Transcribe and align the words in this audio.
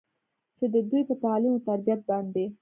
چې 0.57 0.65
د 0.73 0.75
دوي 0.89 1.01
پۀ 1.07 1.15
تعليم 1.23 1.53
وتربيت 1.55 1.99
باندې 2.09 2.45